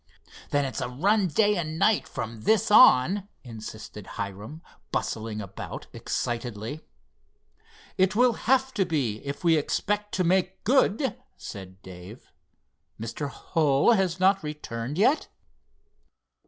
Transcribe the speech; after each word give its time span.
"Then 0.49 0.65
it's 0.65 0.81
a 0.81 0.89
run 0.89 1.27
day 1.27 1.55
and 1.57 1.77
night 1.77 2.07
from 2.07 2.41
this 2.41 2.71
on," 2.71 3.27
insisted 3.43 4.07
Hiram, 4.17 4.63
bustling 4.91 5.41
about 5.41 5.85
excitedly. 5.93 6.81
"It 7.99 8.15
will 8.15 8.33
have 8.33 8.73
to 8.73 8.85
be, 8.87 9.17
if 9.19 9.43
we 9.43 9.57
expect 9.57 10.11
to 10.15 10.23
make 10.23 10.63
good," 10.63 11.21
said 11.37 11.83
Dave. 11.83 12.31
"Mr. 12.99 13.29
Hull 13.29 13.91
has 13.91 14.19
not 14.19 14.41
returned 14.41 14.97
yet?" 14.97 15.27